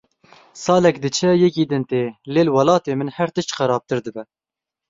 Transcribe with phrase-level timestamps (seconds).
[0.63, 2.03] Salek diçe yekî din tê
[2.33, 4.23] lê li welatê min her tişt xerabtir dibe.